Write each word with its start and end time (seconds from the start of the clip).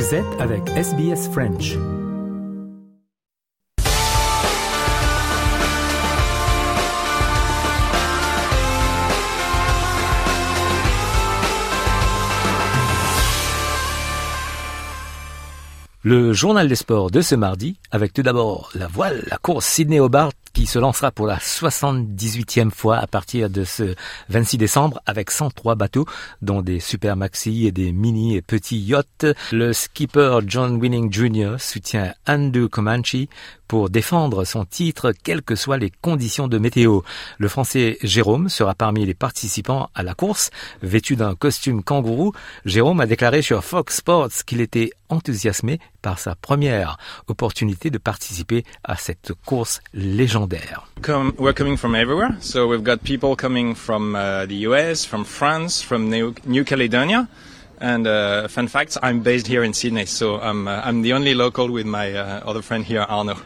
Vous 0.00 0.14
avec 0.38 0.66
SBS 0.70 1.28
French. 1.30 1.76
Le 16.02 16.32
journal 16.32 16.66
des 16.66 16.76
sports 16.76 17.10
de 17.10 17.20
ce 17.20 17.34
mardi, 17.34 17.78
avec 17.90 18.14
tout 18.14 18.22
d'abord 18.22 18.70
la 18.74 18.86
voile, 18.86 19.22
la 19.26 19.36
course 19.36 19.66
Sydney-Hobart 19.66 20.30
qui 20.52 20.66
se 20.66 20.78
lancera 20.78 21.10
pour 21.10 21.26
la 21.26 21.38
78e 21.38 22.70
fois 22.70 22.96
à 22.96 23.06
partir 23.06 23.50
de 23.50 23.64
ce 23.64 23.94
26 24.28 24.58
décembre 24.58 25.00
avec 25.06 25.30
103 25.30 25.74
bateaux, 25.74 26.06
dont 26.42 26.62
des 26.62 26.80
super 26.80 27.16
maxi 27.16 27.66
et 27.66 27.72
des 27.72 27.92
mini 27.92 28.36
et 28.36 28.42
petits 28.42 28.78
yachts. 28.78 29.26
Le 29.52 29.72
skipper 29.72 30.38
John 30.46 30.80
Winning 30.80 31.12
Jr. 31.12 31.56
soutient 31.58 32.14
Andrew 32.26 32.68
Comanche 32.68 33.16
pour 33.70 33.88
défendre 33.88 34.44
son 34.44 34.64
titre 34.64 35.12
quelles 35.22 35.42
que 35.42 35.54
soient 35.54 35.78
les 35.78 35.92
conditions 36.02 36.48
de 36.48 36.58
météo. 36.58 37.02
Le 37.38 37.46
français 37.46 37.98
Jérôme 38.02 38.48
sera 38.48 38.74
parmi 38.74 39.06
les 39.06 39.14
participants 39.14 39.90
à 39.94 40.02
la 40.02 40.14
course. 40.14 40.50
Vêtu 40.82 41.14
d'un 41.14 41.36
costume 41.36 41.84
kangourou, 41.84 42.32
Jérôme 42.64 42.98
a 42.98 43.06
déclaré 43.06 43.42
sur 43.42 43.62
Fox 43.62 43.98
Sports 43.98 44.42
qu'il 44.44 44.60
était 44.60 44.90
enthousiasmé 45.08 45.78
par 46.02 46.18
sa 46.18 46.34
première 46.34 46.98
opportunité 47.28 47.90
de 47.90 47.98
participer 47.98 48.64
à 48.82 48.96
cette 48.96 49.34
course 49.46 49.80
légendaire. 49.94 50.88
We're 51.38 51.54
coming 51.54 51.76
from 51.76 51.94
everywhere. 51.94 52.32
So 52.40 52.66
we've 52.66 52.82
got 52.82 52.96
people 53.04 53.36
coming 53.36 53.76
from 53.76 54.16
uh, 54.16 54.46
the 54.46 54.66
US, 54.66 55.06
from 55.06 55.24
France, 55.24 55.80
from 55.80 56.10
New 56.10 56.64
Caledonia. 56.64 57.28
And 57.80 58.06
uh, 58.06 58.46
fun 58.48 58.68
fact, 58.68 58.98
I'm 59.02 59.20
based 59.22 59.46
here 59.46 59.64
in 59.64 59.72
Sydney, 59.72 60.04
so 60.04 60.38
I'm, 60.38 60.68
uh, 60.68 60.82
I'm 60.84 61.00
the 61.00 61.14
only 61.14 61.32
local 61.34 61.70
with 61.70 61.86
my 61.86 62.12
uh, 62.12 62.40
other 62.44 62.60
friend 62.60 62.84
here, 62.84 63.00
Arno. 63.00 63.38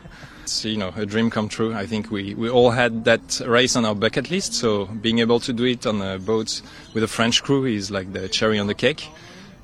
It's 0.42 0.64
you 0.64 0.76
know 0.76 0.92
a 0.96 1.06
dream 1.06 1.30
come 1.30 1.48
true. 1.48 1.72
I 1.72 1.86
think 1.86 2.10
we, 2.10 2.34
we 2.34 2.50
all 2.50 2.70
had 2.70 3.04
that 3.04 3.40
race 3.46 3.76
on 3.76 3.84
our 3.84 3.94
bucket 3.94 4.30
list, 4.32 4.54
so 4.54 4.86
being 4.86 5.20
able 5.20 5.38
to 5.38 5.52
do 5.52 5.64
it 5.64 5.86
on 5.86 6.02
a 6.02 6.18
boat 6.18 6.62
with 6.94 7.04
a 7.04 7.08
French 7.08 7.44
crew 7.44 7.64
is 7.64 7.92
like 7.92 8.12
the 8.12 8.28
cherry 8.28 8.58
on 8.58 8.66
the 8.66 8.74
cake. 8.74 9.08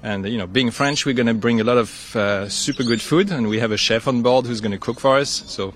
And 0.04 0.26
you 0.26 0.38
know, 0.38 0.46
being 0.46 0.70
French, 0.70 1.04
we're 1.04 1.14
going 1.14 1.26
to 1.26 1.34
bring 1.34 1.60
a 1.60 1.64
lot 1.64 1.76
of 1.76 2.16
uh, 2.16 2.48
super 2.48 2.84
good 2.84 3.02
food, 3.02 3.30
and 3.32 3.48
we 3.48 3.58
have 3.58 3.72
a 3.72 3.76
chef 3.76 4.06
on 4.06 4.22
board 4.22 4.46
who's 4.46 4.60
going 4.60 4.72
to 4.72 4.78
cook 4.78 5.00
for 5.00 5.18
us. 5.18 5.30
So 5.30 5.74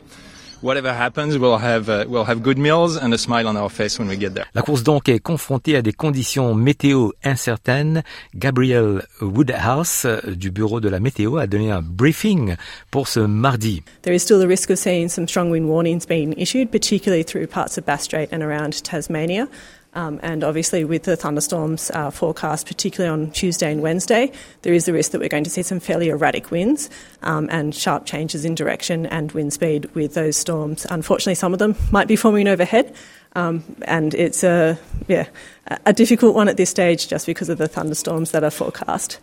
whatever 0.64 0.92
happens, 0.92 1.36
we'll 1.38 1.58
have 1.58 1.88
uh, 1.88 2.04
we'll 2.08 2.24
have 2.24 2.42
good 2.42 2.58
meals 2.58 2.96
and 2.96 3.12
a 3.12 3.18
smile 3.18 3.46
on 3.46 3.56
our 3.56 3.68
face 3.68 3.98
when 3.98 4.08
we 4.08 4.16
get 4.16 4.34
there. 4.34 4.46
La 4.54 4.62
course 4.62 4.82
donc 4.82 5.08
est 5.08 5.20
confrontée 5.20 5.76
à 5.76 5.82
des 5.82 5.92
conditions 5.92 6.54
météo 6.54 7.10
incertaines. 7.22 8.02
Gabriel 8.34 9.02
Woodhouse 9.20 10.06
euh, 10.06 10.20
du 10.34 10.50
bureau 10.50 10.80
de 10.80 10.88
la 10.88 11.00
météo 11.00 11.36
a 11.36 11.46
donné 11.46 11.70
un 11.70 11.82
briefing 11.82 12.56
pour 12.90 13.06
ce 13.08 13.20
mardi. 13.20 13.82
There 14.02 14.14
is 14.14 14.20
still 14.20 14.40
the 14.40 14.48
risk 14.48 14.70
of 14.70 14.78
seeing 14.78 15.08
some 15.08 15.28
strong 15.28 15.50
wind 15.50 15.68
warnings 15.68 16.06
being 16.06 16.34
issued, 16.38 16.70
particularly 16.70 17.24
through 17.24 17.46
parts 17.46 17.76
of 17.78 17.84
Bass 17.84 18.02
Strait 18.02 18.32
and 18.32 18.42
around 18.42 18.82
Tasmania. 18.82 19.46
Um, 19.94 20.18
and 20.22 20.42
obviously, 20.42 20.84
with 20.84 21.04
the 21.04 21.16
thunderstorms 21.16 21.90
uh, 21.92 22.10
forecast, 22.10 22.66
particularly 22.66 23.12
on 23.12 23.30
Tuesday 23.30 23.70
and 23.70 23.80
Wednesday, 23.82 24.32
there 24.62 24.74
is 24.74 24.86
the 24.86 24.92
risk 24.92 25.12
that 25.12 25.20
we're 25.20 25.28
going 25.28 25.44
to 25.44 25.50
see 25.50 25.62
some 25.62 25.80
fairly 25.80 26.08
erratic 26.08 26.50
winds 26.50 26.90
um, 27.22 27.48
and 27.50 27.74
sharp 27.74 28.04
changes 28.06 28.44
in 28.44 28.54
direction 28.54 29.06
and 29.06 29.32
wind 29.32 29.52
speed 29.52 29.86
with 29.94 30.14
those 30.14 30.36
storms. 30.36 30.86
Unfortunately, 30.90 31.34
some 31.34 31.52
of 31.52 31.58
them 31.58 31.76
might 31.92 32.08
be 32.08 32.16
forming 32.16 32.48
overhead, 32.48 32.94
um, 33.36 33.62
and 33.82 34.14
it's 34.14 34.42
a 34.42 34.78
yeah 35.06 35.26
a 35.86 35.92
difficult 35.92 36.34
one 36.34 36.48
at 36.48 36.56
this 36.56 36.70
stage 36.70 37.08
just 37.08 37.26
because 37.26 37.48
of 37.48 37.58
the 37.58 37.68
thunderstorms 37.68 38.32
that 38.32 38.44
are 38.44 38.50
forecast. 38.50 39.18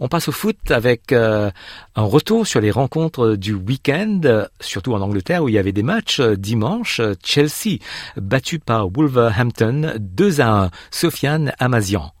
On 0.00 0.08
passe 0.08 0.28
au 0.28 0.32
foot 0.32 0.70
avec 0.70 1.12
euh, 1.12 1.50
un 1.94 2.02
retour 2.02 2.46
sur 2.46 2.60
les 2.60 2.70
rencontres 2.70 3.36
du 3.36 3.54
week-end, 3.54 4.20
surtout 4.60 4.94
en 4.94 5.00
Angleterre 5.00 5.42
où 5.42 5.48
il 5.48 5.54
y 5.54 5.58
avait 5.58 5.72
des 5.72 5.82
matchs. 5.82 6.20
Dimanche, 6.20 7.00
Chelsea 7.24 7.78
battu 8.16 8.58
par 8.58 8.88
Wolverhampton 8.88 9.94
2 9.98 10.40
à 10.40 10.64
1. 10.64 10.70
Sofiane 10.90 11.52
Amazian 11.58 12.15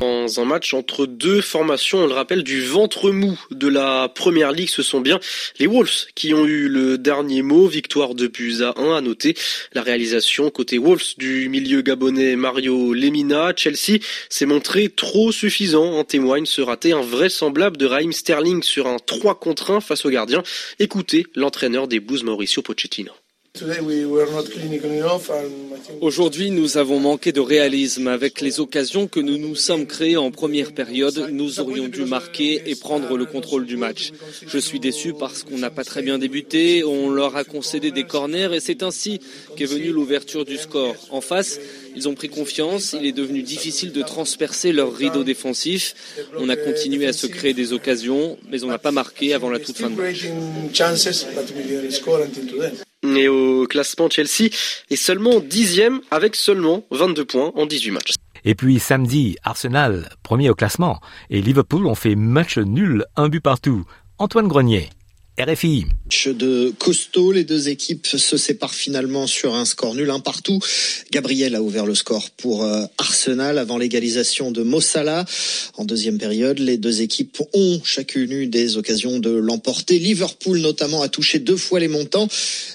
Dans 0.00 0.40
un 0.40 0.44
match 0.44 0.74
entre 0.74 1.06
deux 1.06 1.40
formations, 1.40 1.98
on 1.98 2.06
le 2.06 2.12
rappelle, 2.12 2.42
du 2.42 2.62
ventre 2.62 3.10
mou 3.10 3.38
de 3.50 3.68
la 3.68 4.08
première 4.08 4.52
ligue, 4.52 4.68
ce 4.68 4.82
sont 4.82 5.00
bien 5.00 5.18
les 5.58 5.66
Wolves 5.66 6.06
qui 6.14 6.34
ont 6.34 6.44
eu 6.44 6.68
le 6.68 6.98
dernier 6.98 7.40
mot. 7.40 7.66
Victoire 7.66 8.14
de 8.14 8.26
buts 8.26 8.62
à 8.62 8.78
1 8.78 8.96
à 8.96 9.00
noter. 9.00 9.34
La 9.72 9.82
réalisation 9.82 10.50
côté 10.50 10.78
Wolves 10.78 11.16
du 11.16 11.48
milieu 11.48 11.80
gabonais 11.80 12.36
Mario 12.36 12.92
Lemina. 12.92 13.52
Chelsea 13.56 13.98
s'est 14.28 14.46
montré 14.46 14.90
trop 14.90 15.32
suffisant. 15.32 15.94
En 15.94 16.04
témoigne 16.04 16.44
ce 16.44 16.60
raté 16.60 16.92
invraisemblable 16.92 17.78
de 17.78 17.86
Raheem 17.86 18.12
Sterling 18.12 18.62
sur 18.62 18.86
un 18.86 18.98
3 18.98 19.38
contre 19.40 19.70
1 19.70 19.80
face 19.80 20.04
au 20.04 20.10
gardien. 20.10 20.42
Écoutez 20.78 21.26
l'entraîneur 21.34 21.88
des 21.88 22.00
Blues 22.00 22.24
Mauricio 22.24 22.60
Pochettino. 22.60 23.12
Aujourd'hui, 26.00 26.50
nous 26.50 26.76
avons 26.76 26.98
manqué 26.98 27.30
de 27.30 27.38
réalisme. 27.38 28.08
Avec 28.08 28.40
les 28.40 28.58
occasions 28.58 29.06
que 29.06 29.20
nous 29.20 29.38
nous 29.38 29.54
sommes 29.54 29.86
créées 29.86 30.16
en 30.16 30.32
première 30.32 30.72
période, 30.72 31.28
nous 31.30 31.60
aurions 31.60 31.86
dû 31.86 32.04
marquer 32.04 32.68
et 32.68 32.74
prendre 32.74 33.16
le 33.16 33.26
contrôle 33.26 33.64
du 33.64 33.76
match. 33.76 34.10
Je 34.44 34.58
suis 34.58 34.80
déçu 34.80 35.12
parce 35.12 35.44
qu'on 35.44 35.58
n'a 35.58 35.70
pas 35.70 35.84
très 35.84 36.02
bien 36.02 36.18
débuté, 36.18 36.82
on 36.82 37.10
leur 37.10 37.36
a 37.36 37.44
concédé 37.44 37.92
des 37.92 38.02
corners 38.02 38.52
et 38.52 38.58
c'est 38.58 38.82
ainsi 38.82 39.20
qu'est 39.56 39.66
venue 39.66 39.92
l'ouverture 39.92 40.44
du 40.44 40.56
score. 40.56 40.96
En 41.10 41.20
face, 41.20 41.60
ils 41.94 42.08
ont 42.08 42.14
pris 42.16 42.28
confiance, 42.28 42.96
il 42.98 43.06
est 43.06 43.12
devenu 43.12 43.42
difficile 43.42 43.92
de 43.92 44.02
transpercer 44.02 44.72
leur 44.72 44.92
rideau 44.92 45.22
défensif. 45.22 45.94
On 46.36 46.48
a 46.48 46.56
continué 46.56 47.06
à 47.06 47.12
se 47.12 47.28
créer 47.28 47.54
des 47.54 47.72
occasions, 47.72 48.36
mais 48.50 48.64
on 48.64 48.68
n'a 48.68 48.78
pas 48.78 48.90
marqué 48.90 49.32
avant 49.32 49.50
la 49.50 49.60
toute 49.60 49.76
fin 49.76 49.90
de 49.90 49.94
match. 49.94 50.26
Et 53.04 53.28
au 53.28 53.66
classement, 53.66 54.08
Chelsea 54.08 54.50
est 54.90 54.96
seulement 54.96 55.40
dixième 55.40 56.00
avec 56.10 56.34
seulement 56.34 56.84
22 56.90 57.24
points 57.24 57.52
en 57.54 57.66
18 57.66 57.90
matchs. 57.90 58.14
Et 58.44 58.54
puis 58.54 58.78
samedi, 58.78 59.36
Arsenal, 59.42 60.10
premier 60.22 60.50
au 60.50 60.54
classement, 60.54 61.00
et 61.30 61.40
Liverpool 61.40 61.86
ont 61.86 61.94
fait 61.94 62.14
match 62.14 62.58
nul, 62.58 63.04
un 63.16 63.28
but 63.28 63.40
partout. 63.40 63.84
Antoine 64.18 64.48
Grenier. 64.48 64.90
RFI. 65.36 65.86
De 66.26 66.72
costaud, 66.78 67.32
les 67.32 67.42
deux 67.42 67.68
équipes 67.68 68.06
se 68.06 68.36
séparent 68.36 68.74
finalement 68.74 69.26
sur 69.26 69.54
un 69.56 69.64
score 69.64 69.96
nul, 69.96 70.10
un 70.10 70.20
partout. 70.20 70.60
Gabriel 71.10 71.56
a 71.56 71.62
ouvert 71.62 71.86
le 71.86 71.96
score 71.96 72.30
pour 72.30 72.62
euh, 72.62 72.84
Arsenal 72.98 73.58
avant 73.58 73.76
l'égalisation 73.76 74.52
de 74.52 74.62
Mossala. 74.62 75.24
En 75.76 75.84
deuxième 75.84 76.18
période, 76.18 76.60
les 76.60 76.78
deux 76.78 77.02
équipes 77.02 77.40
ont 77.52 77.80
chacune 77.82 78.30
eu 78.30 78.46
des 78.46 78.76
occasions 78.76 79.18
de 79.18 79.30
l'emporter. 79.30 79.98
Liverpool 79.98 80.58
notamment 80.58 81.02
a 81.02 81.08
touché 81.08 81.40
deux 81.40 81.56
fois 81.56 81.80
les 81.80 81.88
montants 81.88 82.28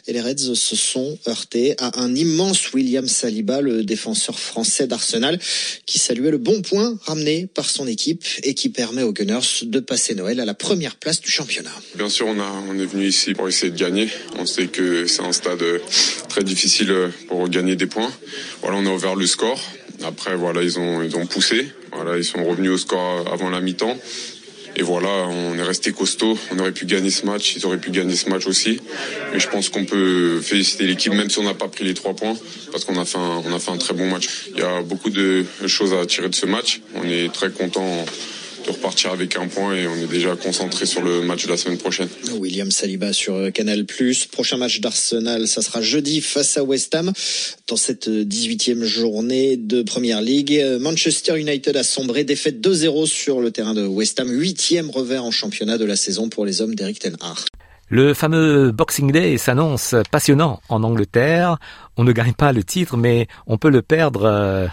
et 0.08 0.12
les 0.12 0.20
Reds 0.20 0.54
se 0.56 0.76
sont 0.76 1.18
heurtés 1.30 1.76
à 1.78 1.98
un 2.02 2.14
immense 2.14 2.74
William 2.74 3.08
Saliba, 3.08 3.62
le 3.62 3.84
défenseur 3.84 4.38
français 4.38 4.86
d'Arsenal, 4.86 5.40
qui 5.86 5.98
saluait 5.98 6.32
le 6.32 6.38
bon 6.38 6.62
point 6.62 7.00
ramené 7.04 7.48
par 7.48 7.70
son 7.70 7.88
équipe 7.88 8.26
et 8.44 8.54
qui 8.54 8.68
permet 8.68 9.04
aux 9.04 9.14
Gunners 9.14 9.64
de 9.64 9.80
passer 9.80 10.14
Noël 10.14 10.42
à 10.42 10.46
la 10.46 10.56
première 10.56 10.98
place 10.98 11.22
du 11.22 11.32
championnat. 11.32 11.74
Bien 11.96 12.10
sûr, 12.10 12.28
on 12.28 12.40
a 12.40 12.49
on 12.70 12.78
est 12.80 12.86
venu 12.86 13.06
ici 13.06 13.34
pour 13.34 13.48
essayer 13.48 13.72
de 13.72 13.78
gagner. 13.78 14.10
On 14.38 14.46
sait 14.46 14.68
que 14.68 15.08
c'est 15.08 15.22
un 15.22 15.32
stade 15.32 15.62
euh, 15.62 15.80
très 16.28 16.44
difficile 16.44 16.92
euh, 16.92 17.10
pour 17.28 17.48
gagner 17.50 17.76
des 17.76 17.86
points. 17.86 18.12
Voilà, 18.62 18.78
on 18.78 18.86
a 18.86 18.90
ouvert 18.92 19.16
le 19.16 19.26
score. 19.26 19.60
Après, 20.04 20.36
voilà, 20.36 20.62
ils 20.62 20.80
ont, 20.80 21.02
ils 21.02 21.16
ont 21.16 21.26
poussé. 21.26 21.68
Voilà, 21.92 22.18
ils 22.18 22.24
sont 22.24 22.44
revenus 22.44 22.72
au 22.72 22.78
score 22.78 23.26
avant 23.32 23.50
la 23.50 23.62
mi-temps. 23.62 23.98
Et 24.76 24.82
voilà, 24.82 25.10
on 25.28 25.58
est 25.58 25.64
resté 25.64 25.92
costaud. 25.92 26.38
On 26.52 26.60
aurait 26.60 26.72
pu 26.72 26.86
gagner 26.86 27.10
ce 27.10 27.26
match. 27.26 27.56
Ils 27.56 27.66
auraient 27.66 27.80
pu 27.80 27.92
gagner 27.92 28.16
ce 28.16 28.30
match 28.30 28.48
aussi. 28.48 28.80
Mais 29.34 29.40
je 29.40 29.50
pense 29.50 29.70
qu'on 29.70 29.86
peut 29.86 30.40
féliciter 30.42 30.86
l'équipe, 30.86 31.14
même 31.14 31.30
si 31.30 31.40
on 31.40 31.44
n'a 31.44 31.54
pas 31.54 31.68
pris 31.68 31.84
les 31.84 31.94
trois 31.94 32.16
points, 32.16 32.38
parce 32.72 32.86
qu'on 32.86 32.98
a 32.98 33.06
fait 33.06 33.18
un, 33.18 33.54
a 33.54 33.60
fait 33.60 33.72
un 33.72 33.78
très 33.78 33.94
bon 33.94 34.08
match. 34.10 34.28
Il 34.54 34.60
y 34.60 34.64
a 34.64 34.82
beaucoup 34.82 35.10
de 35.10 35.46
choses 35.68 35.94
à 35.94 36.06
tirer 36.06 36.30
de 36.30 36.36
ce 36.36 36.46
match. 36.46 36.82
On 36.96 37.04
est 37.04 37.34
très 37.34 37.50
content 37.50 38.06
de 38.70 38.74
repartir 38.76 39.12
avec 39.12 39.36
un 39.36 39.48
point 39.48 39.76
et 39.76 39.88
on 39.88 39.96
est 39.96 40.08
déjà 40.08 40.36
concentré 40.36 40.86
sur 40.86 41.02
le 41.02 41.22
match 41.22 41.46
de 41.46 41.52
la 41.52 41.58
semaine 41.58 41.78
prochaine. 41.78 42.08
William 42.38 42.70
Saliba 42.70 43.14
sur 43.14 43.52
Canal+. 43.52 43.86
Prochain 44.32 44.58
match 44.58 44.80
d'Arsenal, 44.80 45.48
ça 45.48 45.62
sera 45.62 45.82
jeudi 45.82 46.22
face 46.22 46.58
à 46.58 46.64
West 46.64 46.94
Ham 46.94 47.12
dans 47.68 47.76
cette 47.76 48.08
18e 48.08 48.84
journée 48.84 49.58
de 49.58 49.82
Première 49.82 50.22
League. 50.22 50.64
Manchester 50.80 51.40
United 51.40 51.76
a 51.76 51.84
sombré, 51.84 52.24
défaite 52.24 52.62
2-0 52.62 53.08
sur 53.08 53.42
le 53.42 53.52
terrain 53.52 53.74
de 53.74 53.86
West 53.86 54.20
Ham, 54.20 54.30
huitième 54.30 54.90
revers 54.90 55.24
en 55.24 55.32
championnat 55.32 55.78
de 55.78 55.86
la 55.86 55.96
saison 55.96 56.30
pour 56.30 56.46
les 56.46 56.62
hommes 56.62 56.76
d'Eric 56.76 57.00
Ten 57.00 57.18
Hag. 57.22 57.38
Le 57.90 58.14
fameux 58.14 58.72
Boxing 58.72 59.12
Day 59.12 59.38
s'annonce 59.38 59.96
passionnant 60.12 60.62
en 60.70 60.84
Angleterre. 60.84 61.58
On 61.98 62.04
ne 62.04 62.12
gagne 62.12 62.34
pas 62.34 62.54
le 62.54 62.64
titre, 62.64 62.98
mais 62.98 63.28
on 63.48 63.58
peut 63.58 63.72
le 63.72 63.82
perdre. 63.82 64.70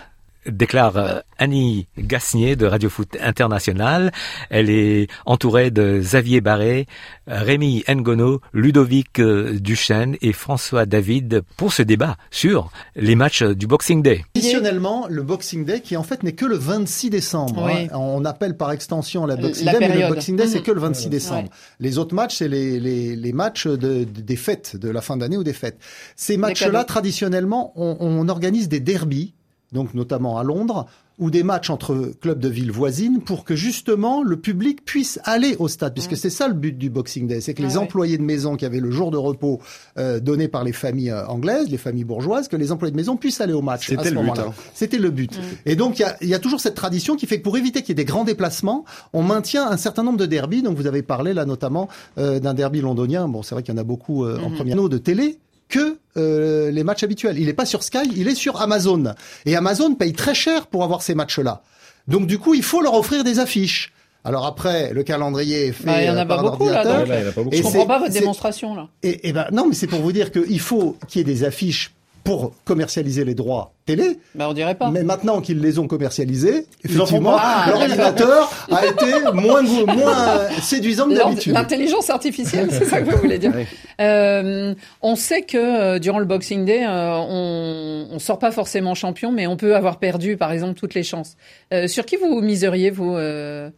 Déclare 0.49 0.97
euh, 0.97 1.19
Annie 1.39 1.87
Gasnier 1.99 2.57
de 2.57 2.67
Radio 2.67 2.89
Foot 2.89 3.17
International. 3.21 4.13
Elle 4.51 4.71
est 4.71 5.09
entourée 5.27 5.71
de 5.71 5.99
Xavier 6.01 6.41
Barré, 6.41 6.87
Rémi 7.27 7.85
Ngono, 7.89 8.41
Ludovic 8.53 9.19
euh, 9.19 9.59
Duchesne 9.59 10.17
et 10.23 10.33
François 10.33 10.87
David 10.87 11.43
pour 11.57 11.73
ce 11.73 11.83
débat 11.83 12.17
sur 12.31 12.71
les 12.95 13.15
matchs 13.17 13.43
du 13.43 13.67
Boxing 13.67 14.03
Day. 14.03 14.25
Traditionnellement, 14.35 15.07
le 15.11 15.23
Boxing 15.23 15.65
Day 15.65 15.81
qui 15.81 15.97
en 15.97 16.03
fait 16.03 16.23
n'est 16.23 16.33
que 16.33 16.47
le 16.47 16.57
26 16.57 17.11
décembre. 17.11 17.65
Oui. 17.67 17.89
hein. 17.93 17.97
On 17.99 18.25
appelle 18.25 18.57
par 18.57 18.73
extension 18.73 19.27
la 19.27 19.37
Boxing 19.37 19.67
La 19.67 19.73
Day, 19.79 19.89
mais 19.89 20.01
le. 20.09 20.09
Boxing 20.15 20.37
Day 20.37 20.47
c'est 20.47 20.63
que 20.63 20.73
le 20.73 20.81
26 20.81 21.09
décembre. 21.09 21.45
Ouais. 21.51 21.57
Les 21.81 21.99
autres 21.99 22.15
matchs, 22.15 22.37
c'est 22.37 22.49
les, 22.49 22.81
les, 22.81 23.17
les 23.17 23.33
matchs 23.33 23.67
de, 23.67 23.77
de- 23.77 24.05
des 24.05 24.37
fêtes, 24.37 24.77
de 24.77 24.89
la 24.91 25.01
fin 25.01 25.17
d'année 25.17 25.37
ou 25.37 25.45
des 25.45 25.53
fêtes. 25.53 25.79
Ces 26.17 26.37
matchs-là, 26.37 26.85
traditionnellement, 26.85 27.73
on, 27.77 27.97
on 28.01 28.29
organise 28.29 28.69
des 28.69 28.81
derbies, 28.81 29.35
donc 29.73 29.95
notamment 29.95 30.39
à 30.39 30.45
Londres, 30.45 30.87
ou 31.19 31.31
des 31.31 31.43
matchs 31.43 31.71
entre 31.71 32.13
clubs 32.21 32.39
de 32.39 32.49
villes 32.49 32.71
voisines 32.71 33.23
pour 33.23 33.45
que 33.45 33.57
justement 33.57 34.23
le 34.23 34.37
public 34.37 34.85
puisse 34.85 35.19
aller 35.25 35.57
au 35.59 35.67
stade, 35.67 35.95
puisque 35.95 36.17
c'est 36.17 36.31
ça 36.31 36.47
le 36.47 36.55
but 36.55 36.77
du 36.77 36.91
Boxing 36.91 37.27
Day, 37.27 37.41
c'est 37.41 37.55
que 37.55 37.63
Ah 37.63 37.67
les 37.67 37.73
ouais. 37.77 37.83
employés 37.83 38.19
de 38.19 38.23
maison 38.23 38.57
qui 38.57 38.67
avaient 38.67 38.81
le 38.81 38.91
jour 38.91 39.11
de 39.11 39.17
repos 39.17 39.61
euh, 39.99 40.21
donné 40.21 40.49
par 40.49 40.63
les 40.63 40.73
familles 40.73 41.11
euh, 41.11 41.27
anglaises, 41.27 41.71
les 41.71 41.79
familles 41.79 42.05
bourgeoises, 42.05 42.49
que 42.49 42.57
les 42.57 42.71
employés 42.71 42.93
de 42.93 42.97
maison 42.97 43.17
puissent 43.17 43.41
aller 43.41 43.55
au 43.55 43.63
match. 43.63 43.89
C'était 43.89 44.11
le 44.11 44.21
hein. 44.21 44.53
C'était 44.75 44.99
le 44.99 45.11
but. 45.11 45.41
Et 45.65 45.75
donc 45.75 45.99
il 45.99 46.03
y 46.03 46.05
a, 46.05 46.17
il 46.21 46.29
y 46.29 46.35
a 46.35 46.39
toujours 46.39 46.61
cette 46.61 46.75
tradition 46.75 47.17
qui 47.17 47.27
fait 47.27 47.39
que 47.39 47.45
pour 47.45 47.57
éviter 47.57 47.81
qu'il 47.81 47.91
y 47.91 47.93
ait 47.93 47.95
des 47.95 48.05
grands 48.05 48.25
déplacements, 48.25 48.85
on 49.15 49.23
maintient 49.23 49.67
un 49.67 49.79
certain 49.79 50.03
nombre 50.03 50.19
de 50.19 50.27
derbies. 50.27 50.63
Donc 50.63 50.77
vous 50.77 50.87
avez 50.87 51.03
parlé 51.03 51.33
là 51.33 51.47
notamment 51.47 51.89
euh, 52.19 52.41
d'un 52.41 52.53
derby 52.53 52.83
londonien. 52.83 53.27
Bon, 53.27 53.43
c'est 53.43 53.55
vrai 53.55 53.63
qu'il 53.63 53.75
y 53.75 53.79
en 53.79 53.81
a 53.81 53.85
beaucoup 53.85 54.25
euh, 54.25 54.39
en 54.39 54.51
première 54.51 54.77
de 54.77 54.99
télé 54.99 55.39
que 55.69 55.99
euh, 56.17 56.71
les 56.71 56.85
matchs 56.85 57.03
habituels. 57.03 57.39
Il 57.39 57.47
n'est 57.47 57.53
pas 57.53 57.67
sur 57.67 57.83
Sky, 57.83 58.09
il 58.17 58.29
est 58.29 58.35
sur 58.35 58.61
Amazon. 58.61 59.15
Et 59.45 59.57
Amazon 59.57 59.95
paye 59.95 60.13
très 60.13 60.35
cher 60.35 60.67
pour 60.67 60.85
avoir 60.85 61.03
ces 61.03 61.15
matchs-là. 61.15 61.63
Donc 62.09 62.27
du 62.27 62.39
coup, 62.39 62.55
il 62.55 62.63
faut 62.63 62.81
leur 62.81 62.95
offrir 62.95 63.25
des 63.25 63.39
affiches. 63.41 63.93
Alors 64.25 64.47
après, 64.47 64.93
le 64.93 65.03
calendrier 65.05 65.67
est 65.69 65.73
fait 65.73 65.85
Bah, 65.87 66.03
il 66.03 66.07
y 66.07 66.11
en 66.11 66.17
a 66.17 66.23
euh, 66.23 66.25
pas 66.25 66.43
beaucoup, 66.43 66.69
là. 66.69 66.83
Là, 66.83 67.05
il 67.05 67.23
y 67.23 67.27
en 67.27 67.29
a 67.29 67.33
pas 67.33 67.43
beaucoup. 67.43 67.55
Et 67.55 67.59
Je 67.59 67.63
comprends 67.63 67.87
pas 67.87 67.99
votre 67.99 68.13
démonstration 68.13 68.75
là. 68.75 68.89
et, 69.03 69.29
et 69.29 69.33
ben 69.33 69.47
non, 69.53 69.67
mais 69.69 69.75
c'est 69.75 69.87
pour 69.87 70.01
vous 70.01 70.13
dire 70.13 70.33
qu'il 70.33 70.61
faut 70.61 70.97
qu'il 71.09 71.21
y 71.21 71.23
ait 71.23 71.25
des 71.35 71.45
affiches 71.45 71.93
pour 72.27 72.53
commercialiser 72.65 73.25
les 73.25 73.35
droits 73.35 73.73
télé. 73.87 74.19
Bah 74.35 74.49
on 74.51 74.53
dirait 74.53 74.75
pas. 74.75 74.91
Mais 74.91 75.05
maintenant 75.05 75.41
qu'ils 75.41 75.61
les 75.61 75.79
ont 75.79 75.87
commercialisés, 75.87 76.67
effectivement, 76.85 77.37
pas. 77.37 77.67
l'ordinateur 77.71 78.51
a 78.71 78.85
été 78.85 79.13
moins, 79.33 79.63
moins 79.63 80.49
séduisant 80.61 81.09
que 81.09 81.15
d'habitude. 81.15 81.55
L'intelligence 81.55 82.11
artificielle, 82.11 82.69
c'est 82.73 82.85
ça 82.85 83.01
que 83.01 83.11
vous 83.11 83.19
voulez 83.19 83.39
dire. 83.39 83.53
Euh, 84.01 84.75
on 85.03 85.15
sait 85.15 85.43
que 85.43 85.57
euh, 85.57 85.99
durant 86.01 86.19
le 86.19 86.25
Boxing 86.25 86.65
Day, 86.65 86.85
euh, 86.85 87.13
on, 87.17 88.09
on 88.11 88.19
sort 88.19 88.41
pas 88.41 88.51
forcément 88.51 88.95
champion, 88.95 89.31
mais 89.31 89.47
on 89.47 89.57
peut 89.57 89.77
avoir 89.77 89.99
perdu, 89.99 90.37
par 90.37 90.51
exemple, 90.51 90.75
toutes 90.75 90.95
les 90.95 91.05
chances. 91.05 91.37
Euh, 91.73 91.87
sur 91.87 92.05
qui 92.07 92.17
vous 92.17 92.41
miseriez, 92.41 92.91
vous, 92.91 93.15
euh, 93.15 93.71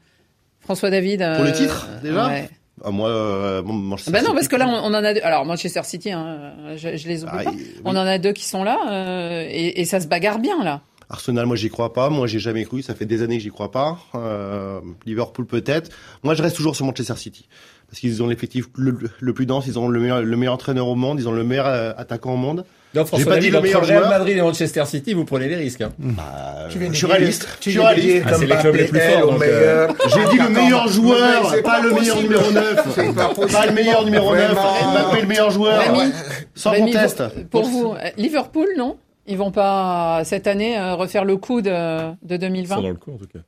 François 0.61 0.91
David 0.91 1.21
Pour 1.37 1.45
le 1.45 1.51
euh, 1.51 1.53
titre, 1.53 1.89
déjà 2.03 2.27
ouais. 2.29 2.49
Ah, 2.85 2.91
moi, 2.91 3.09
euh, 3.09 3.63
bon, 3.63 3.73
Manchester 3.73 4.13
Ben 4.13 4.19
non, 4.21 4.27
City. 4.27 4.35
parce 4.35 4.49
que 4.49 4.57
là, 4.57 4.67
on, 4.69 4.73
on 4.91 4.95
en 4.95 5.05
a 5.05 5.15
deux. 5.15 5.21
Alors 5.23 5.45
Manchester 5.45 5.81
City, 5.85 6.13
hein, 6.13 6.53
je, 6.77 6.97
je 6.97 7.09
les 7.09 7.25
oublie 7.25 7.33
Ah, 7.39 7.45
pas. 7.45 7.51
oui. 7.51 7.67
On 7.85 7.91
en 7.91 7.97
a 8.07 8.19
deux 8.19 8.33
qui 8.33 8.45
sont 8.45 8.63
là, 8.65 8.79
euh, 8.91 9.47
et, 9.49 9.81
et 9.81 9.85
ça 9.85 10.01
se 10.01 10.07
bagarre 10.07 10.39
bien 10.39 10.63
là. 10.65 10.81
Arsenal, 11.11 11.47
moi, 11.47 11.57
j'y 11.57 11.71
crois 11.71 11.95
pas. 11.95 12.11
Moi, 12.11 12.27
j'ai 12.27 12.39
jamais 12.39 12.65
cru. 12.67 12.83
Ça 12.83 12.95
fait 12.95 13.07
des 13.07 13.23
années 13.23 13.39
que 13.39 13.43
j'y 13.43 13.49
crois 13.49 13.71
pas. 13.71 13.99
Euh, 14.15 14.81
Liverpool, 15.07 15.47
peut-être. 15.47 15.91
Moi, 16.23 16.35
je 16.35 16.43
reste 16.43 16.57
toujours 16.57 16.77
sur 16.77 16.85
Manchester 16.85 17.17
City. 17.17 17.49
Parce 17.89 18.01
qu'ils 18.01 18.23
ont 18.23 18.27
l'effectif 18.27 18.67
le, 18.77 18.99
le 19.19 19.33
plus 19.33 19.47
dense, 19.47 19.67
ils 19.67 19.79
ont 19.79 19.89
le 19.89 19.99
meilleur, 20.01 20.21
le 20.21 20.37
meilleur 20.37 20.53
entraîneur 20.53 20.87
au 20.87 20.95
monde, 20.95 21.19
ils 21.19 21.27
ont 21.27 21.33
le 21.33 21.45
meilleur 21.45 21.67
euh, 21.67 21.93
attaquant 21.97 22.35
au 22.35 22.37
monde. 22.37 22.67
Non, 22.95 23.03
J'ai 23.03 23.07
François 23.09 23.35
pas 23.35 23.39
dit 23.39 23.51
le 23.51 23.61
meilleur 23.61 23.85
Real 23.85 23.99
joueur. 23.99 24.09
Madrid 24.11 24.37
et 24.39 24.41
Manchester 24.41 24.85
City, 24.87 25.13
vous 25.15 25.25
prenez 25.27 25.49
des 25.49 25.57
risques. 25.57 25.83
hein. 25.83 25.93
Bah, 25.99 26.69
je 26.71 26.93
suis 26.95 27.07
réaliste. 27.07 27.47
tu 27.61 27.71
Je 27.71 27.79
suis 27.79 27.87
réaliste. 27.87 28.25
Ah, 28.27 28.35
c'est 28.39 28.47
les 28.47 28.57
clubs 28.57 28.75
les 28.77 28.85
plus 28.87 29.01
forts, 29.01 29.31
donc, 29.33 29.43
euh, 29.43 29.87
meilleur. 29.89 29.95
J'ai 30.09 30.37
dit 30.37 30.43
le 30.43 30.49
meilleur 30.49 30.89
joueur, 30.89 31.51
c'est 31.51 31.63
pas 31.63 31.81
le 31.81 31.91
meilleur 31.93 32.17
possible. 32.17 32.35
numéro 32.35 32.51
9. 32.53 32.89
C'est 32.95 33.15
pas. 33.15 33.35
Pas 33.35 33.67
le 33.67 33.73
meilleur 33.73 34.05
numéro 34.05 34.35
9. 34.35 34.53
Vraiment. 34.55 34.93
Mbappé 34.93 35.21
le 35.21 35.27
meilleur 35.27 35.51
joueur. 35.51 35.81
Rémi, 35.81 36.13
Sans 36.55 36.71
Rémi, 36.71 36.93
conteste. 36.93 37.49
Pour 37.51 37.65
vous, 37.65 37.93
euh, 37.93 38.11
Liverpool, 38.17 38.69
non? 38.79 38.97
Ils 39.27 39.37
vont 39.37 39.51
pas 39.51 40.23
cette 40.25 40.47
année 40.47 40.79
euh, 40.79 40.95
refaire 40.95 41.27
le 41.27 41.37
coup 41.37 41.61
de, 41.61 42.11
de 42.23 42.37
2020 42.39 42.63
Ils 42.63 42.67
sont 42.79 42.83
dans 42.83 42.89
le 42.89 42.95
coup, 42.95 43.13
en 43.13 43.19
tout 43.19 43.27
cas. 43.27 43.41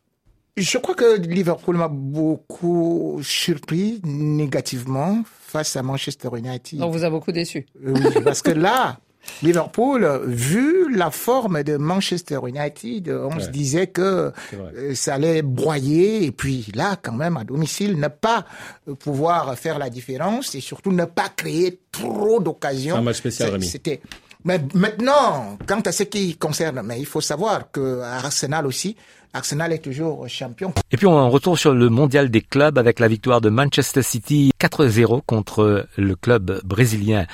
Je 0.58 0.76
crois 0.76 0.94
que 0.94 1.19
Liverpool 1.19 1.76
m'a 1.78 1.88
beaucoup 1.88 3.20
surpris 3.22 4.02
négativement 4.04 5.22
face 5.46 5.76
à 5.76 5.82
Manchester 5.82 6.28
United. 6.36 6.82
On 6.82 6.90
vous 6.90 7.04
a 7.04 7.08
beaucoup 7.08 7.32
déçu. 7.32 7.64
Oui, 7.82 8.02
parce 8.22 8.43
que 8.43 8.50
là, 8.50 8.98
Liverpool, 9.43 10.22
vu 10.26 10.94
la 10.94 11.11
forme 11.11 11.62
de 11.62 11.76
Manchester 11.76 12.38
United, 12.46 13.08
on 13.11 13.37
Ouais. 13.37 13.43
se 13.44 13.49
disait 13.50 13.87
que 13.87 14.32
euh, 14.55 14.94
ça 14.94 15.14
allait 15.14 15.43
broyer. 15.43 16.25
Et 16.25 16.32
puis 16.32 16.67
là, 16.75 16.96
quand 17.00 17.12
même, 17.12 17.37
à 17.37 17.44
domicile, 17.44 17.99
ne 17.99 18.08
pas 18.08 18.44
euh, 18.88 18.94
pouvoir 18.94 19.56
faire 19.58 19.78
la 19.78 19.88
différence 19.90 20.55
et 20.55 20.61
surtout 20.61 20.93
ne 20.93 21.05
pas 21.05 21.28
créer 21.34 21.81
trop 21.93 22.40
d'occasions. 22.40 22.96
Un 22.96 23.02
match 23.02 23.17
spécial, 23.19 23.49
C'est- 23.49 23.52
Rémi. 23.55 23.67
C'était. 23.67 24.00
Mais 24.44 24.60
maintenant, 24.75 25.58
quant 25.66 25.81
à 25.81 25.92
ce 25.92 26.04
qui 26.04 26.37
concerne, 26.37 26.82
mais 26.82 26.98
il 26.98 27.06
faut 27.06 27.20
savoir 27.20 27.70
que 27.70 28.00
Arsenal 28.00 28.66
aussi, 28.66 28.96
Arsenal 29.32 29.72
est 29.72 29.78
toujours 29.78 30.26
champion. 30.28 30.72
Et 30.90 30.96
puis 30.96 31.06
on 31.06 31.31
retourne 31.31 31.56
sur 31.56 31.72
le 31.72 31.88
mondial 31.88 32.31
des 32.31 32.40
clubs 32.40 32.78
avec 32.78 32.98
la 32.98 33.08
victoire 33.08 33.40
de 33.40 33.48
Manchester 33.48 34.02
City 34.02 34.50
4-0 34.60 35.22
contre 35.25 35.87
le 35.96 36.16
club 36.16 36.60
brésilien 36.64 37.26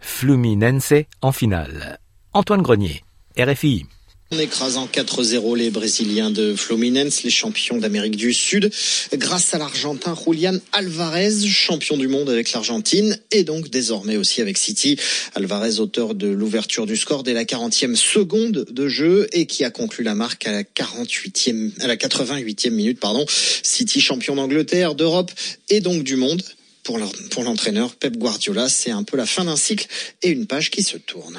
Fluminense 0.00 0.94
en 1.20 1.32
finale. 1.32 1.98
Antoine 2.32 2.62
Grenier, 2.62 3.02
RFI. 3.38 3.86
En 4.32 4.38
écrasant 4.38 4.88
4-0 4.90 5.58
les 5.58 5.68
Brésiliens 5.68 6.30
de 6.30 6.54
Fluminense, 6.54 7.22
les 7.22 7.28
champions 7.28 7.76
d'Amérique 7.76 8.16
du 8.16 8.32
Sud, 8.32 8.70
grâce 9.12 9.52
à 9.52 9.58
l'Argentin 9.58 10.16
Julian 10.26 10.56
Alvarez, 10.72 11.46
champion 11.46 11.98
du 11.98 12.08
monde 12.08 12.30
avec 12.30 12.52
l'Argentine 12.52 13.18
et 13.30 13.44
donc 13.44 13.68
désormais 13.68 14.16
aussi 14.16 14.40
avec 14.40 14.56
City. 14.56 14.96
Alvarez, 15.34 15.80
auteur 15.80 16.14
de 16.14 16.28
l'ouverture 16.28 16.86
du 16.86 16.96
score 16.96 17.24
dès 17.24 17.34
la 17.34 17.44
40e 17.44 17.94
seconde 17.94 18.64
de 18.70 18.88
jeu 18.88 19.28
et 19.32 19.44
qui 19.44 19.64
a 19.64 19.70
conclu 19.70 20.02
la 20.02 20.14
marque 20.14 20.46
à 20.46 20.52
la 20.52 20.62
48e, 20.62 21.72
à 21.82 21.86
la 21.86 21.96
88e 21.96 22.70
minute, 22.70 23.00
pardon. 23.00 23.26
City 23.28 24.00
champion 24.00 24.36
d'Angleterre, 24.36 24.94
d'Europe 24.94 25.30
et 25.68 25.80
donc 25.80 26.04
du 26.04 26.16
monde. 26.16 26.42
Pour 26.82 26.98
l'entraîneur 27.44 27.94
Pep 27.94 28.16
Guardiola, 28.16 28.68
c'est 28.68 28.90
un 28.90 29.04
peu 29.04 29.16
la 29.16 29.26
fin 29.26 29.44
d'un 29.44 29.56
cycle 29.56 29.86
et 30.22 30.30
une 30.30 30.46
page 30.46 30.70
qui 30.70 30.82
se 30.82 30.96
tourne. 30.96 31.38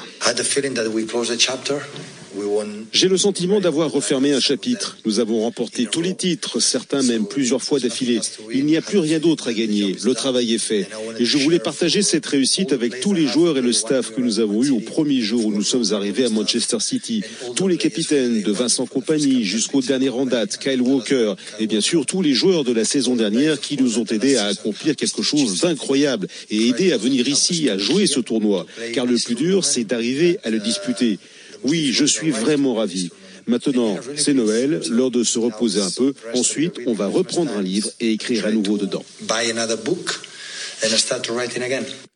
J'ai 2.92 3.08
le 3.08 3.16
sentiment 3.16 3.60
d'avoir 3.60 3.90
refermé 3.90 4.32
un 4.32 4.40
chapitre. 4.40 4.98
Nous 5.04 5.20
avons 5.20 5.42
remporté 5.42 5.86
tous 5.86 6.00
les 6.00 6.14
titres, 6.14 6.60
certains 6.60 7.02
même 7.02 7.26
plusieurs 7.26 7.62
fois 7.62 7.78
d'affilée. 7.78 8.20
Il 8.52 8.66
n'y 8.66 8.76
a 8.76 8.82
plus 8.82 8.98
rien 8.98 9.18
d'autre 9.18 9.48
à 9.48 9.52
gagner. 9.52 9.96
Le 10.02 10.14
travail 10.14 10.54
est 10.54 10.58
fait. 10.58 10.88
Et 11.18 11.24
je 11.24 11.38
voulais 11.38 11.58
partager 11.58 12.02
cette 12.02 12.26
réussite 12.26 12.72
avec 12.72 13.00
tous 13.00 13.14
les 13.14 13.26
joueurs 13.26 13.56
et 13.58 13.60
le 13.60 13.72
staff 13.72 14.12
que 14.12 14.20
nous 14.20 14.40
avons 14.40 14.64
eu 14.64 14.70
au 14.70 14.80
premier 14.80 15.20
jour 15.20 15.46
où 15.46 15.52
nous 15.52 15.62
sommes 15.62 15.92
arrivés 15.92 16.24
à 16.24 16.28
Manchester 16.28 16.80
City. 16.80 17.22
Tous 17.54 17.68
les 17.68 17.76
capitaines, 17.76 18.42
de 18.42 18.52
Vincent 18.52 18.86
Compagnie 18.86 19.44
jusqu'au 19.44 19.80
dernier 19.80 20.08
en 20.08 20.26
date, 20.26 20.58
Kyle 20.58 20.82
Walker, 20.82 21.34
et 21.60 21.66
bien 21.66 21.80
sûr 21.80 22.06
tous 22.06 22.22
les 22.22 22.34
joueurs 22.34 22.64
de 22.64 22.72
la 22.72 22.84
saison 22.84 23.14
dernière 23.14 23.60
qui 23.60 23.76
nous 23.80 23.98
ont 23.98 24.04
aidés 24.04 24.36
à 24.36 24.46
accomplir 24.46 24.96
quelque 24.96 25.22
chose 25.22 25.33
d'incroyable 25.60 26.28
et 26.50 26.68
aidés 26.68 26.92
à 26.92 26.98
venir 26.98 27.28
ici 27.28 27.68
à 27.68 27.78
jouer 27.78 28.06
ce 28.06 28.20
tournoi. 28.20 28.66
Car 28.92 29.06
le 29.06 29.16
plus 29.16 29.34
dur, 29.34 29.64
c'est 29.64 29.84
d'arriver 29.84 30.38
à 30.44 30.50
le 30.50 30.58
disputer. 30.58 31.18
Oui, 31.64 31.92
je 31.92 32.04
suis 32.04 32.30
vraiment 32.30 32.74
ravi. 32.74 33.10
Maintenant, 33.46 33.98
c'est 34.16 34.32
Noël, 34.32 34.80
l'heure 34.88 35.10
de 35.10 35.22
se 35.22 35.38
reposer 35.38 35.80
un 35.80 35.90
peu. 35.90 36.14
Ensuite, 36.34 36.76
on 36.86 36.94
va 36.94 37.06
reprendre 37.06 37.52
un 37.56 37.62
livre 37.62 37.90
et 38.00 38.12
écrire 38.12 38.46
à 38.46 38.50
nouveau 38.50 38.78
dedans. 38.78 39.04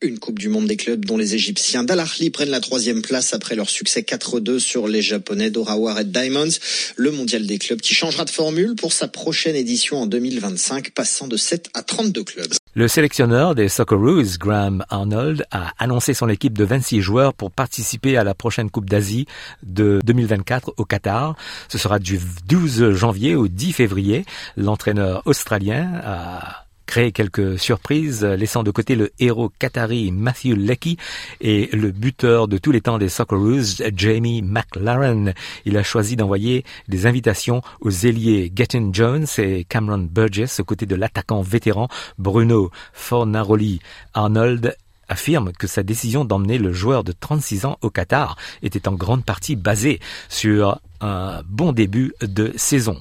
Une 0.01 0.19
Coupe 0.19 0.37
du 0.37 0.49
Monde 0.49 0.67
des 0.67 0.75
clubs 0.75 1.03
dont 1.03 1.17
les 1.17 1.33
Égyptiens 1.33 1.83
d'Al 1.83 1.99
Ahly 1.99 2.29
prennent 2.29 2.49
la 2.49 2.59
troisième 2.59 3.01
place 3.01 3.33
après 3.33 3.55
leur 3.55 3.69
succès 3.69 4.01
4-2 4.01 4.59
sur 4.59 4.87
les 4.87 5.01
Japonais 5.01 5.49
d'Orawa 5.49 5.95
Red 5.95 6.11
Diamonds. 6.11 6.59
Le 6.95 7.11
mondial 7.11 7.45
des 7.47 7.57
clubs 7.57 7.81
qui 7.81 7.93
changera 7.93 8.25
de 8.25 8.29
formule 8.29 8.75
pour 8.75 8.93
sa 8.93 9.07
prochaine 9.07 9.55
édition 9.55 9.97
en 10.01 10.05
2025, 10.05 10.91
passant 10.91 11.27
de 11.27 11.37
7 11.37 11.69
à 11.73 11.83
32 11.83 12.23
clubs. 12.23 12.53
Le 12.75 12.87
sélectionneur 12.87 13.55
des 13.55 13.67
Socceroos, 13.67 14.37
Graham 14.39 14.85
Arnold, 14.89 15.43
a 15.49 15.71
annoncé 15.79 16.13
son 16.13 16.29
équipe 16.29 16.55
de 16.55 16.63
26 16.63 17.01
joueurs 17.01 17.33
pour 17.33 17.49
participer 17.49 18.15
à 18.15 18.23
la 18.23 18.35
prochaine 18.35 18.69
Coupe 18.69 18.87
d'Asie 18.87 19.25
de 19.63 19.99
2024 20.05 20.75
au 20.77 20.85
Qatar. 20.85 21.35
Ce 21.67 21.79
sera 21.79 21.97
du 21.97 22.19
12 22.47 22.91
janvier 22.91 23.33
au 23.35 23.47
10 23.47 23.73
février. 23.73 24.23
L'entraîneur 24.55 25.23
australien 25.25 25.99
a 26.05 26.67
créé 26.89 27.11
quelques 27.11 27.59
surprises, 27.59 28.25
laissant 28.25 28.63
de 28.63 28.71
côté 28.71 28.95
le 28.95 29.11
héros 29.19 29.51
qatari 29.59 30.11
Matthew 30.11 30.55
Leckie 30.55 30.97
et 31.39 31.69
le 31.71 31.91
buteur 31.91 32.47
de 32.47 32.57
tous 32.57 32.71
les 32.71 32.81
temps 32.81 32.97
des 32.97 33.09
Socceroos, 33.09 33.83
Jamie 33.95 34.41
McLaren. 34.41 35.35
Il 35.65 35.77
a 35.77 35.83
choisi 35.83 36.15
d'envoyer 36.15 36.65
des 36.87 37.05
invitations 37.05 37.61
aux 37.81 37.91
ailiers 37.91 38.51
Gettin 38.55 38.89
Jones 38.91 39.27
et 39.37 39.65
Cameron 39.65 40.07
Burgess 40.11 40.61
aux 40.61 40.63
côtés 40.63 40.87
de 40.87 40.95
l'attaquant 40.95 41.43
vétéran 41.43 41.89
Bruno 42.17 42.71
Fornaroli. 42.93 43.81
Arnold 44.15 44.75
affirme 45.07 45.51
que 45.51 45.67
sa 45.67 45.83
décision 45.83 46.25
d'emmener 46.25 46.57
le 46.57 46.73
joueur 46.73 47.03
de 47.03 47.11
36 47.11 47.65
ans 47.65 47.77
au 47.83 47.91
Qatar 47.91 48.35
était 48.63 48.87
en 48.87 48.93
grande 48.93 49.23
partie 49.23 49.55
basée 49.55 49.99
sur 50.27 50.81
un 51.01 51.43
bon 51.47 51.71
début 51.71 52.13
de 52.23 52.51
saison. 52.55 52.97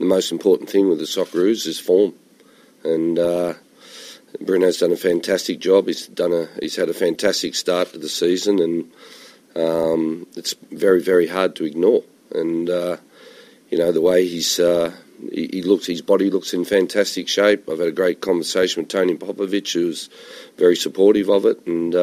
The 0.00 0.04
most 0.04 0.32
important 0.32 0.66
thing 0.66 0.88
with 0.88 0.98
the 0.98 1.06
is 1.06 1.80
and 2.86 3.18
uh, 3.18 3.54
Bruno's 4.40 4.78
done 4.78 4.92
a 4.92 4.96
fantastic 4.96 5.58
job. 5.58 5.86
He's 5.86 6.06
done 6.06 6.32
a 6.32 6.48
he's 6.60 6.76
had 6.76 6.88
a 6.88 6.94
fantastic 6.94 7.54
start 7.54 7.92
to 7.92 7.98
the 7.98 8.08
season, 8.08 8.60
and 8.60 8.92
um, 9.56 10.26
it's 10.36 10.54
very 10.70 11.02
very 11.02 11.26
hard 11.26 11.56
to 11.56 11.64
ignore. 11.64 12.02
And 12.32 12.68
uh, 12.70 12.96
you 13.70 13.78
know 13.78 13.92
the 13.92 14.00
way 14.00 14.26
he's 14.26 14.58
uh, 14.60 14.92
he, 15.32 15.48
he, 15.52 15.62
looks, 15.62 15.86
his 15.86 16.02
body 16.02 16.30
looks 16.30 16.52
in 16.52 16.64
fantastic 16.64 17.28
shape. 17.28 17.68
I've 17.68 17.78
had 17.78 17.88
a 17.88 17.92
great 17.92 18.20
conversation 18.20 18.82
with 18.82 18.90
Tony 18.90 19.14
Popovich, 19.14 19.72
who's 19.72 20.10
very 20.58 20.76
supportive 20.76 21.30
of 21.30 21.46
it, 21.46 21.66
and 21.66 21.94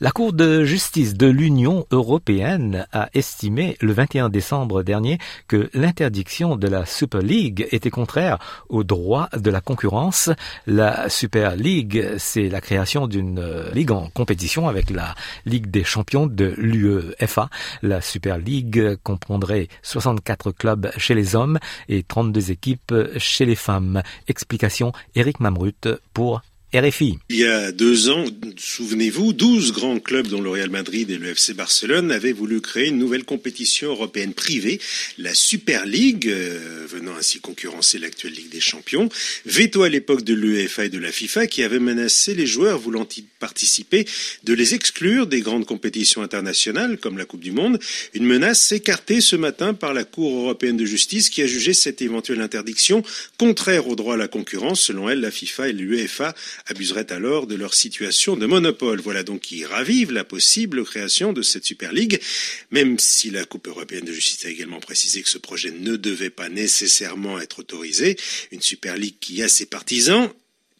La 0.00 0.10
Cour 0.10 0.32
de 0.32 0.64
justice 0.64 1.14
de 1.14 1.26
l'Union 1.26 1.86
européenne 1.90 2.86
a 2.92 3.08
estimé 3.14 3.76
le 3.80 3.92
21 3.92 4.30
décembre 4.30 4.82
dernier 4.82 5.18
que 5.48 5.68
l'interdiction 5.74 6.56
de 6.56 6.66
la 6.68 6.86
Super 6.86 7.20
League 7.20 7.68
était 7.70 7.90
contraire 7.90 8.38
aux 8.68 8.84
droits 8.84 9.28
de 9.36 9.50
la 9.50 9.60
concurrence. 9.60 10.30
La 10.66 11.08
Super 11.08 11.56
League, 11.56 12.14
c'est 12.18 12.48
la 12.48 12.60
création 12.60 13.06
d'une 13.06 13.38
euh, 13.38 13.70
ligue 13.72 13.90
en 13.90 14.08
compétition 14.08 14.66
avec 14.66 14.90
la 14.90 15.14
Ligue 15.44 15.70
des 15.70 15.84
champions 15.84 16.26
de 16.26 16.54
l'UEFA. 16.56 17.50
La 17.82 18.00
Super 18.00 18.38
League 18.38 18.96
comprendrait 19.02 19.68
64 19.82 20.52
clubs 20.52 20.90
chez 20.96 21.14
les 21.14 21.36
hommes 21.36 21.58
et 21.88 22.02
32 22.02 22.50
équipes 22.50 22.94
chez 23.18 23.44
les 23.44 23.56
femmes. 23.56 24.02
Explication 24.26 24.92
Eric 25.14 25.40
Mamrut 25.40 25.88
pour 26.12 26.42
RFI. 26.74 27.18
Il 27.28 27.36
y 27.36 27.44
a 27.44 27.70
deux 27.70 28.08
ans, 28.08 28.24
souvenez-vous, 28.56 29.34
12 29.34 29.72
grands 29.72 29.98
clubs 29.98 30.28
dont 30.28 30.40
le 30.40 30.48
Real 30.48 30.70
Madrid 30.70 31.10
et 31.10 31.18
le 31.18 31.28
FC 31.28 31.52
Barcelone 31.52 32.10
avaient 32.10 32.32
voulu 32.32 32.62
créer 32.62 32.88
une 32.88 32.96
nouvelle 32.96 33.24
compétition 33.24 33.90
européenne 33.90 34.32
privée, 34.32 34.80
la 35.18 35.34
Super 35.34 35.84
League, 35.84 36.28
euh, 36.28 36.86
venant 36.88 37.14
ainsi 37.14 37.40
concurrencer 37.40 37.98
l'actuelle 37.98 38.32
Ligue 38.32 38.48
des 38.48 38.60
Champions. 38.60 39.10
Veto 39.44 39.82
à 39.82 39.90
l'époque 39.90 40.24
de 40.24 40.32
l'UEFA 40.32 40.86
et 40.86 40.88
de 40.88 40.98
la 40.98 41.12
FIFA 41.12 41.46
qui 41.46 41.62
avait 41.62 41.78
menacé 41.78 42.34
les 42.34 42.46
joueurs 42.46 42.78
voulant 42.78 43.06
y 43.18 43.22
participer 43.38 44.06
de 44.44 44.54
les 44.54 44.72
exclure 44.72 45.26
des 45.26 45.42
grandes 45.42 45.66
compétitions 45.66 46.22
internationales 46.22 46.96
comme 46.96 47.18
la 47.18 47.26
Coupe 47.26 47.42
du 47.42 47.52
Monde. 47.52 47.80
Une 48.14 48.24
menace 48.24 48.72
écartée 48.72 49.20
ce 49.20 49.36
matin 49.36 49.74
par 49.74 49.92
la 49.92 50.04
Cour 50.04 50.44
européenne 50.44 50.78
de 50.78 50.86
justice 50.86 51.28
qui 51.28 51.42
a 51.42 51.46
jugé 51.46 51.74
cette 51.74 52.00
éventuelle 52.00 52.40
interdiction 52.40 53.02
contraire 53.36 53.88
au 53.88 53.94
droit 53.94 54.14
à 54.14 54.18
la 54.18 54.28
concurrence. 54.28 54.80
Selon 54.80 55.10
elle, 55.10 55.20
la 55.20 55.30
FIFA 55.30 55.68
et 55.68 55.72
l'UEFA 55.74 56.01
abuseraient 56.66 57.12
alors 57.12 57.46
de 57.46 57.54
leur 57.54 57.74
situation 57.74 58.36
de 58.36 58.46
monopole. 58.46 59.00
Voilà 59.00 59.22
donc 59.22 59.40
qui 59.40 59.64
ravive 59.64 60.12
la 60.12 60.24
possible 60.24 60.84
création 60.84 61.32
de 61.32 61.42
cette 61.42 61.64
Super 61.64 61.92
League, 61.92 62.20
même 62.70 62.98
si 62.98 63.30
la 63.30 63.44
Coupe 63.44 63.68
européenne 63.68 64.04
de 64.04 64.12
justice 64.12 64.44
a 64.46 64.50
également 64.50 64.80
précisé 64.80 65.22
que 65.22 65.28
ce 65.28 65.38
projet 65.38 65.70
ne 65.70 65.96
devait 65.96 66.30
pas 66.30 66.48
nécessairement 66.48 67.38
être 67.40 67.60
autorisé. 67.60 68.16
Une 68.50 68.62
Super 68.62 68.96
League 68.96 69.16
qui 69.20 69.42
a 69.42 69.48
ses 69.48 69.66
partisans 69.66 70.30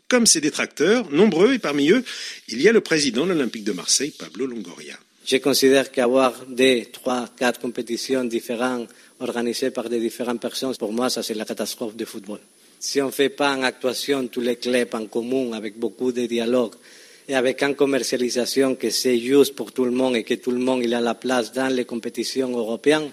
comme 0.09 0.27
ses 0.27 0.43
détracteurs, 0.43 1.11
nombreux, 1.11 1.55
et 1.55 1.59
parmi 1.59 1.91
eux, 1.91 2.05
il 2.49 2.61
y 2.61 2.69
a 2.69 2.73
le 2.73 2.83
président 2.83 3.25
de 3.25 3.33
l'Olympique 3.33 3.65
de 3.65 3.73
Marseille, 3.73 4.11
Pablo 4.11 4.47
Longoria. 4.47 4.99
Je 5.25 5.37
considère 5.39 5.91
qu'avoir 5.91 6.45
deux, 6.47 6.83
trois, 6.93 7.31
quatre 7.39 7.59
compétitions 7.59 8.23
différentes 8.25 8.91
organisées 9.21 9.71
par 9.71 9.89
des 9.89 10.01
différentes 10.01 10.41
personnes, 10.41 10.77
pour 10.77 10.93
moi, 10.93 11.09
ça 11.09 11.23
c'est 11.23 11.33
la 11.33 11.47
catastrophe 11.47 11.97
du 11.97 12.05
football. 12.05 12.41
Si 12.85 13.01
on 13.01 13.07
ne 13.07 13.11
fait 13.13 13.29
pas 13.29 13.55
en 13.55 13.63
actuation 13.63 14.27
tous 14.27 14.41
les 14.41 14.57
clubs 14.57 14.93
en 14.95 15.07
commun, 15.07 15.53
avec 15.53 15.79
beaucoup 15.79 16.11
de 16.11 16.27
dialogue, 16.27 16.75
et 17.29 17.35
avec 17.37 17.63
une 17.63 17.77
commercialisation 17.77 18.75
que 18.75 18.91
c'est 18.91 19.21
juste 19.21 19.55
pour 19.55 19.71
tout 19.71 19.85
le 19.85 19.93
monde 19.93 20.17
et 20.17 20.25
que 20.25 20.35
tout 20.35 20.51
le 20.51 20.59
monde 20.59 20.83
il 20.83 20.93
a 20.93 21.01
la 21.01 21.15
place 21.15 21.53
dans 21.53 21.73
les 21.73 21.85
compétitions 21.85 22.51
européennes, 22.51 23.09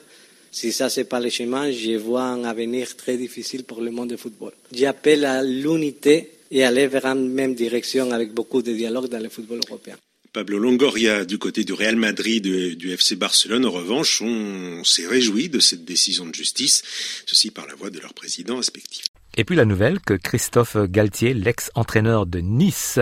si 0.52 0.72
ça 0.72 0.90
c'est 0.90 1.04
pas 1.04 1.20
le 1.20 1.30
chemin, 1.30 1.72
je 1.72 1.98
vois 1.98 2.24
un 2.24 2.46
avenir 2.46 2.98
très 2.98 3.16
difficile 3.16 3.64
pour 3.64 3.82
le 3.82 3.92
monde 3.92 4.10
du 4.10 4.18
football. 4.18 4.54
J'appelle 4.74 5.24
à 5.24 5.44
l'unité 5.44 6.32
et 6.50 6.64
aller 6.64 6.88
vers 6.88 7.06
une 7.06 7.30
même 7.30 7.54
direction 7.54 8.12
avec 8.12 8.34
beaucoup 8.34 8.64
de 8.64 8.74
dialogue 8.74 9.08
dans 9.08 9.20
le 9.20 9.30
football 9.30 9.60
européen. 9.68 9.98
Pablo 10.34 10.58
Longoria 10.58 11.26
du 11.26 11.38
côté 11.38 11.64
du 11.64 11.74
Real 11.74 11.96
Madrid 11.96 12.44
et 12.48 12.74
du 12.74 12.92
FC 12.92 13.16
Barcelone, 13.16 13.68
en 13.68 13.72
revanche, 13.72 14.24
on 14.24 14.84
s'est 14.84 15.06
réjoui 15.06 15.50
de 15.50 15.60
cette 15.60 15.86
décision 15.86 16.26
de 16.26 16.34
justice, 16.34 16.82
ceci 17.28 17.52
par 17.52 17.68
la 17.68 17.76
voix 17.76 17.92
de 17.92 18.00
leurs 18.00 18.16
présidents 18.16 18.58
respectifs. 18.58 19.09
Et 19.36 19.44
puis 19.44 19.56
la 19.56 19.66
nouvelle 19.66 20.00
que 20.00 20.14
Christophe 20.14 20.78
Galtier, 20.78 21.34
l'ex-entraîneur 21.34 22.26
de 22.26 22.40
Nice, 22.40 23.00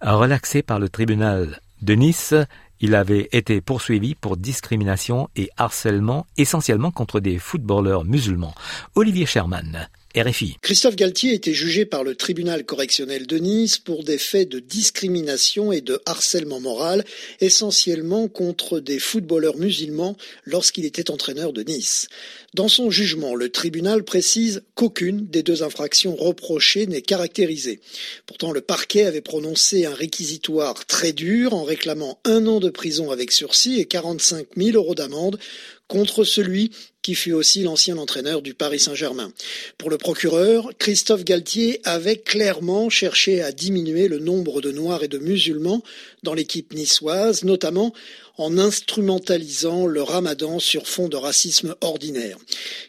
relaxé 0.00 0.62
par 0.62 0.78
le 0.78 0.88
tribunal 0.88 1.60
de 1.82 1.94
Nice. 1.94 2.34
Il 2.82 2.94
avait 2.94 3.28
été 3.32 3.60
poursuivi 3.60 4.14
pour 4.14 4.38
discrimination 4.38 5.28
et 5.36 5.50
harcèlement 5.58 6.26
essentiellement 6.38 6.90
contre 6.90 7.20
des 7.20 7.38
footballeurs 7.38 8.04
musulmans. 8.04 8.54
Olivier 8.94 9.26
Sherman, 9.26 9.88
RFI. 10.16 10.56
Christophe 10.62 10.96
Galtier 10.96 11.34
était 11.34 11.52
jugé 11.52 11.84
par 11.84 12.02
le 12.02 12.16
tribunal 12.16 12.64
correctionnel 12.64 13.26
de 13.28 13.36
Nice 13.36 13.78
pour 13.78 14.02
des 14.02 14.18
faits 14.18 14.48
de 14.48 14.58
discrimination 14.58 15.70
et 15.70 15.82
de 15.82 16.00
harcèlement 16.04 16.58
moral, 16.58 17.04
essentiellement 17.40 18.26
contre 18.26 18.80
des 18.80 18.98
footballeurs 18.98 19.56
musulmans 19.56 20.16
lorsqu'il 20.46 20.84
était 20.84 21.10
entraîneur 21.10 21.52
de 21.52 21.62
Nice. 21.62 22.08
Dans 22.52 22.66
son 22.66 22.90
jugement, 22.90 23.36
le 23.36 23.48
tribunal 23.48 24.02
précise 24.02 24.62
qu'aucune 24.74 25.26
des 25.28 25.44
deux 25.44 25.62
infractions 25.62 26.16
reprochées 26.16 26.86
n'est 26.86 27.00
caractérisée. 27.00 27.80
Pourtant, 28.26 28.50
le 28.50 28.60
parquet 28.60 29.04
avait 29.04 29.20
prononcé 29.20 29.86
un 29.86 29.94
réquisitoire 29.94 30.84
très 30.86 31.12
dur 31.12 31.54
en 31.54 31.62
réclamant 31.62 32.18
un 32.24 32.48
an 32.48 32.58
de 32.58 32.68
prison 32.68 33.12
avec 33.12 33.30
sursis 33.30 33.78
et 33.78 33.84
45 33.84 34.48
000 34.56 34.76
euros 34.76 34.96
d'amende 34.96 35.38
contre 35.86 36.24
celui 36.24 36.70
qui 37.02 37.14
fut 37.14 37.32
aussi 37.32 37.62
l'ancien 37.62 37.98
entraîneur 37.98 38.42
du 38.42 38.54
Paris 38.54 38.78
Saint-Germain. 38.78 39.32
Pour 39.78 39.90
le 39.90 39.98
procureur, 39.98 40.70
Christophe 40.78 41.24
Galtier 41.24 41.80
avait 41.84 42.16
clairement 42.16 42.90
cherché 42.90 43.42
à 43.42 43.52
diminuer 43.52 44.06
le 44.06 44.18
nombre 44.18 44.60
de 44.60 44.70
Noirs 44.70 45.02
et 45.02 45.08
de 45.08 45.18
musulmans 45.18 45.82
dans 46.22 46.34
l'équipe 46.34 46.74
niçoise, 46.74 47.42
notamment 47.42 47.92
en 48.36 48.58
instrumentalisant 48.58 49.86
le 49.86 50.02
ramadan 50.02 50.58
sur 50.58 50.86
fond 50.86 51.08
de 51.08 51.16
racisme 51.16 51.74
ordinaire. 51.80 52.38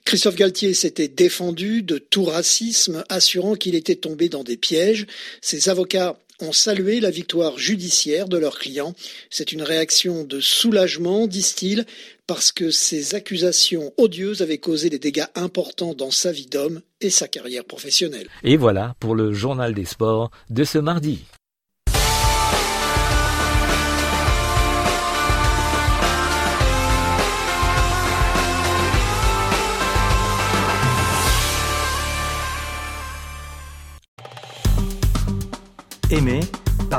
Christophe 0.06 0.36
Galtier 0.36 0.74
s'était 0.74 1.08
défendu 1.08 1.82
de 1.82 1.98
tout 1.98 2.26
racisme, 2.26 3.04
assurant 3.10 3.56
qu'il 3.56 3.76
était 3.76 3.96
tombé 3.96 4.30
dans 4.30 4.44
des 4.44 4.58
pièges. 4.58 5.08
Ses 5.42 5.70
avocats 5.70 6.18
ont 6.42 6.52
salué 6.52 7.00
la 7.00 7.12
victoire 7.12 7.58
judiciaire 7.58 8.28
de 8.28 8.38
leurs 8.38 8.60
clients. 8.60 8.94
C'est 9.30 9.52
une 9.52 9.62
réaction 9.62 10.24
de 10.24 10.40
soulagement, 10.40 11.28
disent-ils, 11.28 11.86
parce 12.28 12.52
que 12.52 12.72
ces 12.72 13.16
accusations 13.16 13.94
odieuses 13.98 14.42
avaient 14.42 14.58
causé 14.58 14.90
des 14.90 15.00
dégâts 15.00 15.26
importants 15.36 15.94
dans 15.94 16.12
sa 16.12 16.32
vie 16.32 16.48
d'homme 16.48 16.82
et 17.02 17.10
sa 17.10 17.28
carrière 17.28 17.66
professionnelle. 17.66 18.28
Et 18.44 18.58
voilà 18.58 18.96
pour 19.00 19.16
le 19.16 19.34
journal 19.34 19.74
des 19.74 19.86
sports 19.86 20.32
de 20.50 20.64
ce 20.64 20.78
mardi. 20.78 21.20